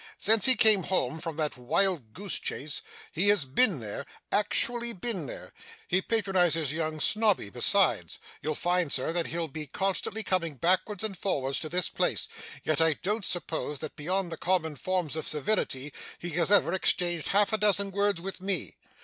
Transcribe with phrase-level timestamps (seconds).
[0.17, 5.27] Since he came home from that wild goose chase, he has been there actually been
[5.27, 5.53] there.
[5.87, 11.15] He patronises young Snobby besides; you'll find, Sir, that he'll be constantly coming backwards and
[11.15, 12.27] forwards to this place:
[12.63, 17.27] yet I don't suppose that beyond the common forms of civility, he has ever exchanged
[17.27, 18.77] half a dozen words with me.